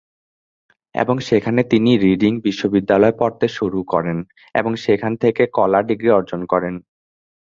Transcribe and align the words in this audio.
এবং 0.95 1.15
সেখানে 1.19 1.61
তিনি 1.63 1.91
রিডিং 1.97 2.31
বিশ্ববিদ্যালয়ে 2.41 3.19
পড়তে 3.19 3.47
শুরু 3.49 3.79
করেন 3.83 4.17
এবং 4.55 4.71
সেখান 4.75 5.13
থেকে 5.15 5.43
কলা 5.53 5.79
ডিগ্রি 5.81 6.09
অর্জন 6.11 6.41
করেন। 6.45 6.75